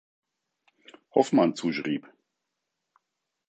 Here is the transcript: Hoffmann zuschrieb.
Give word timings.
Hoffmann 1.11 1.55
zuschrieb. 1.55 2.11